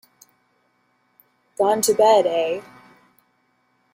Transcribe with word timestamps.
Gone 1.59 1.79
to 1.81 1.93
bed, 1.93 2.25
eh? 2.25 2.61